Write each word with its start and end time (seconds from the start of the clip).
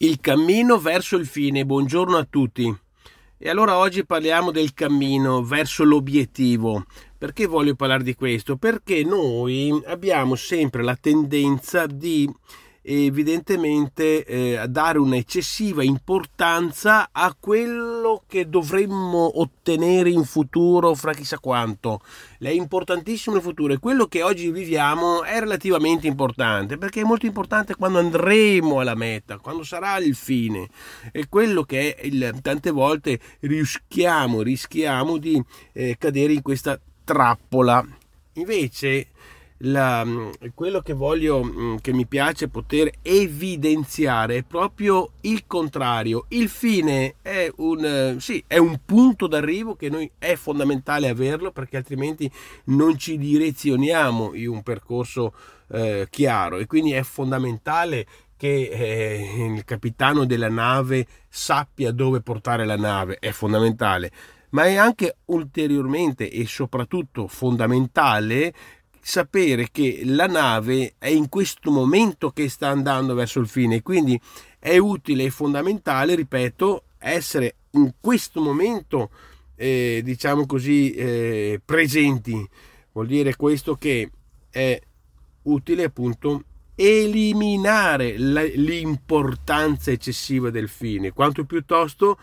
Il 0.00 0.20
cammino 0.20 0.78
verso 0.78 1.16
il 1.16 1.26
fine. 1.26 1.66
Buongiorno 1.66 2.16
a 2.18 2.24
tutti. 2.30 2.72
E 3.36 3.48
allora 3.48 3.78
oggi 3.78 4.06
parliamo 4.06 4.52
del 4.52 4.72
cammino 4.72 5.42
verso 5.42 5.82
l'obiettivo. 5.82 6.84
Perché 7.18 7.46
voglio 7.46 7.74
parlare 7.74 8.04
di 8.04 8.14
questo? 8.14 8.56
Perché 8.56 9.02
noi 9.02 9.76
abbiamo 9.86 10.36
sempre 10.36 10.84
la 10.84 10.94
tendenza 10.94 11.86
di 11.86 12.32
evidentemente 12.88 14.24
eh, 14.24 14.66
dare 14.66 14.98
un'eccessiva 14.98 15.82
importanza 15.82 17.10
a 17.12 17.36
quello 17.38 18.22
che 18.26 18.48
dovremmo 18.48 19.40
ottenere 19.40 20.08
in 20.08 20.24
futuro 20.24 20.94
fra 20.94 21.12
chissà 21.12 21.38
quanto. 21.38 22.00
È 22.38 22.48
importantissimo 22.48 23.36
il 23.36 23.42
futuro 23.42 23.74
e 23.74 23.78
quello 23.78 24.06
che 24.06 24.22
oggi 24.22 24.50
viviamo 24.50 25.22
è 25.22 25.38
relativamente 25.38 26.06
importante 26.06 26.78
perché 26.78 27.02
è 27.02 27.04
molto 27.04 27.26
importante 27.26 27.74
quando 27.74 27.98
andremo 27.98 28.80
alla 28.80 28.94
meta, 28.94 29.38
quando 29.38 29.64
sarà 29.64 29.98
il 29.98 30.14
fine. 30.14 30.68
E 31.12 31.28
quello 31.28 31.64
che 31.64 31.94
è 31.94 32.06
il, 32.06 32.38
tante 32.40 32.70
volte 32.70 33.20
rischiamo, 33.40 34.40
rischiamo 34.40 35.18
di 35.18 35.42
eh, 35.72 35.96
cadere 35.98 36.32
in 36.32 36.42
questa 36.42 36.80
trappola. 37.04 37.86
Invece 38.34 39.08
la, 39.58 40.04
mm, 40.04 40.30
quello 40.54 40.80
che 40.80 40.92
voglio, 40.92 41.42
mm, 41.42 41.76
che 41.80 41.92
mi 41.92 42.06
piace 42.06 42.48
poter 42.48 42.90
evidenziare 43.02 44.38
è 44.38 44.42
proprio 44.42 45.12
il 45.22 45.46
contrario. 45.46 46.26
Il 46.28 46.48
fine 46.48 47.16
è 47.22 47.50
un, 47.56 47.84
eh, 47.84 48.16
sì, 48.20 48.42
è 48.46 48.58
un 48.58 48.80
punto 48.84 49.26
d'arrivo 49.26 49.74
che 49.74 49.88
noi 49.88 50.10
è 50.18 50.34
fondamentale 50.36 51.08
averlo 51.08 51.50
perché 51.50 51.76
altrimenti 51.76 52.30
non 52.64 52.96
ci 52.96 53.16
direzioniamo 53.18 54.34
in 54.34 54.48
un 54.48 54.62
percorso 54.62 55.32
eh, 55.70 56.06
chiaro 56.10 56.58
e 56.58 56.66
quindi 56.66 56.92
è 56.92 57.02
fondamentale 57.02 58.06
che 58.36 58.68
eh, 58.68 59.52
il 59.54 59.64
capitano 59.64 60.24
della 60.24 60.48
nave 60.48 61.06
sappia 61.28 61.90
dove 61.90 62.20
portare 62.20 62.64
la 62.64 62.76
nave, 62.76 63.16
è 63.18 63.30
fondamentale 63.32 64.12
ma 64.50 64.64
è 64.64 64.76
anche 64.76 65.16
ulteriormente 65.26 66.30
e 66.30 66.46
soprattutto 66.46 67.28
fondamentale 67.28 68.54
sapere 69.00 69.68
che 69.70 70.02
la 70.04 70.26
nave 70.26 70.94
è 70.98 71.08
in 71.08 71.28
questo 71.28 71.70
momento 71.70 72.30
che 72.30 72.48
sta 72.48 72.68
andando 72.68 73.14
verso 73.14 73.40
il 73.40 73.48
fine, 73.48 73.82
quindi 73.82 74.20
è 74.58 74.76
utile 74.76 75.24
e 75.24 75.30
fondamentale, 75.30 76.14
ripeto, 76.14 76.82
essere 76.98 77.54
in 77.70 77.92
questo 78.00 78.40
momento, 78.40 79.10
eh, 79.54 80.00
diciamo 80.04 80.46
così, 80.46 80.92
eh, 80.92 81.60
presenti. 81.64 82.48
Vuol 82.92 83.06
dire 83.06 83.36
questo 83.36 83.76
che 83.76 84.10
è 84.50 84.80
utile 85.42 85.84
appunto 85.84 86.42
eliminare 86.74 88.16
l'importanza 88.16 89.90
eccessiva 89.90 90.50
del 90.50 90.68
fine, 90.68 91.12
quanto 91.12 91.44
piuttosto 91.44 92.18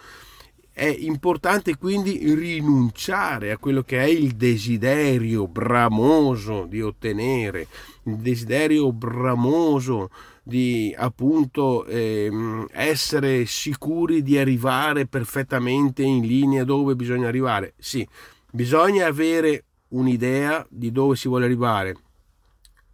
è 0.77 0.83
importante 0.87 1.77
quindi 1.77 2.35
rinunciare 2.35 3.51
a 3.51 3.57
quello 3.57 3.81
che 3.83 3.97
è 3.99 4.07
il 4.07 4.33
desiderio 4.33 5.47
bramoso 5.47 6.65
di 6.65 6.81
ottenere, 6.81 7.65
il 8.03 8.17
desiderio 8.17 8.91
bramoso 8.91 10.09
di 10.43 10.93
appunto 10.97 11.85
ehm, 11.85 12.67
essere 12.71 13.45
sicuri 13.45 14.21
di 14.21 14.37
arrivare 14.37 15.07
perfettamente 15.07 16.03
in 16.03 16.27
linea 16.27 16.65
dove 16.65 16.97
bisogna 16.97 17.29
arrivare. 17.29 17.73
Sì, 17.77 18.05
bisogna 18.51 19.05
avere 19.07 19.63
un'idea 19.91 20.67
di 20.69 20.91
dove 20.91 21.15
si 21.15 21.29
vuole 21.29 21.45
arrivare, 21.45 21.95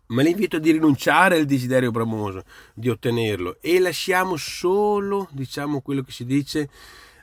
ma 0.09 0.21
l'invito 0.21 0.57
è 0.57 0.59
di 0.59 0.69
rinunciare 0.69 1.35
al 1.35 1.45
desiderio 1.45 1.89
bramoso 1.89 2.43
di 2.75 2.89
ottenerlo 2.89 3.57
e 3.59 3.79
lasciamo 3.79 4.35
solo, 4.37 5.27
diciamo 5.31 5.81
quello 5.81 6.03
che 6.03 6.11
si 6.11 6.25
dice, 6.25 6.69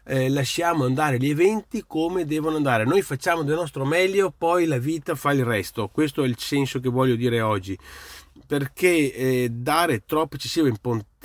eh, 0.08 0.30
lasciamo 0.30 0.86
andare 0.86 1.18
gli 1.18 1.28
eventi 1.28 1.84
come 1.86 2.24
devono 2.24 2.56
andare. 2.56 2.84
Noi 2.84 3.02
facciamo 3.02 3.42
del 3.42 3.56
nostro 3.56 3.84
meglio, 3.84 4.32
poi 4.36 4.64
la 4.64 4.78
vita 4.78 5.14
fa 5.14 5.32
il 5.32 5.44
resto. 5.44 5.88
Questo 5.88 6.24
è 6.24 6.26
il 6.26 6.38
senso 6.38 6.80
che 6.80 6.88
voglio 6.88 7.14
dire 7.14 7.42
oggi. 7.42 7.78
Perché 8.47 9.12
eh, 9.12 9.48
dare 9.50 10.04
troppa 10.06 10.36
eccessiva 10.36 10.70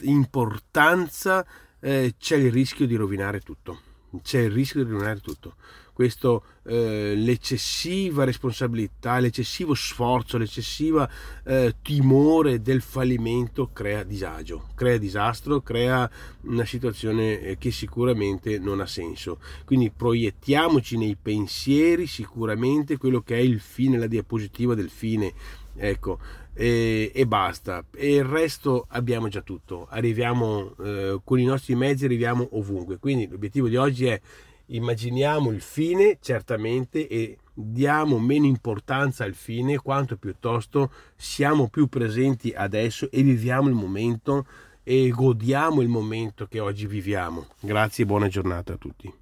importanza 0.02 1.46
eh, 1.80 2.16
c'è 2.20 2.36
il 2.36 2.52
rischio 2.52 2.86
di 2.86 2.96
rovinare 2.96 3.40
tutto. 3.40 3.80
C'è 4.22 4.42
il 4.42 4.52
rischio 4.52 4.84
di 4.84 4.92
rovinare 4.92 5.22
tutto 5.22 5.56
questo, 5.94 6.44
eh, 6.64 7.14
l'eccessiva 7.16 8.24
responsabilità, 8.24 9.20
l'eccessivo 9.20 9.74
sforzo, 9.74 10.38
l'eccessiva 10.38 11.10
eh, 11.46 11.76
timore 11.82 12.62
del 12.62 12.82
fallimento 12.82 13.70
crea 13.72 14.04
disagio, 14.04 14.70
crea 14.76 14.98
disastro, 14.98 15.62
crea 15.62 16.10
una 16.42 16.66
situazione 16.66 17.40
eh, 17.40 17.58
che 17.58 17.72
sicuramente 17.72 18.58
non 18.60 18.82
ha 18.82 18.88
senso. 18.88 19.40
Quindi 19.66 19.92
proiettiamoci 19.92 20.98
nei 20.98 21.16
pensieri 21.22 22.08
sicuramente 22.08 22.98
quello 22.98 23.22
che 23.22 23.36
è 23.36 23.42
il 23.42 23.60
fine, 23.60 23.98
la 23.98 24.08
diapositiva 24.08 24.74
del 24.74 24.90
fine. 24.90 25.34
Ecco, 25.76 26.20
e, 26.54 27.12
e, 27.14 27.26
basta. 27.26 27.84
E 27.92 28.16
il 28.16 28.24
resto 28.24 28.86
abbiamo 28.90 29.28
già 29.28 29.42
tutto. 29.42 29.88
Arriviamo 29.90 30.76
eh, 30.84 31.20
con 31.24 31.40
i 31.40 31.46
nostri 31.46 31.76
mezzi, 31.76 32.06
arriviamo 32.06 32.48
ovunque. 32.52 32.98
Quindi 32.98 33.28
l'obiettivo 33.28 33.68
di 33.68 33.76
oggi 33.76 34.06
è 34.06 34.20
immaginiamo 34.68 35.52
il 35.52 35.62
fine 35.62 36.18
certamente 36.22 37.08
e 37.08 37.38
diamo 37.54 38.18
meno 38.20 38.46
importanza 38.46 39.24
al 39.24 39.36
fine 39.36 39.78
quanto 39.78 40.18
piuttosto 40.18 40.92
siamo 41.16 41.68
più 41.68 41.88
presenti 41.88 42.52
adesso 42.56 43.10
e 43.12 43.22
viviamo 43.22 43.68
il 43.68 43.76
momento 43.76 44.46
e 44.84 45.10
godiamo 45.10 45.82
il 45.82 45.88
momento 45.88 46.46
che 46.48 46.60
oggi 46.60 46.88
viviamo. 46.88 47.48
Grazie 47.60 48.04
e 48.04 48.08
buona 48.08 48.28
giornata 48.28 48.74
a 48.74 48.78
tutti. 48.78 49.14